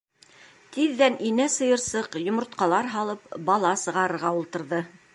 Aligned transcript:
Тиҙҙән 0.77 1.17
инә 1.31 1.47
сыйырсыҡ, 1.57 2.19
йомортҡалар 2.23 2.93
һалып, 2.97 3.31
бала 3.51 3.79
сығарырға 3.87 4.37
ултырҙы. 4.43 4.87